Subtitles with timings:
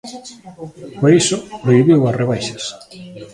[1.01, 2.63] Por iso, prohibiu as rebaixas.